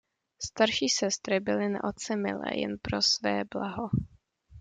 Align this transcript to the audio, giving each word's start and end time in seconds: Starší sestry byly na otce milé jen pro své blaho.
Starší 0.45 0.89
sestry 0.89 1.39
byly 1.39 1.69
na 1.69 1.83
otce 1.83 2.15
milé 2.15 2.57
jen 2.59 2.77
pro 2.81 3.01
své 3.01 3.43
blaho. 3.53 3.89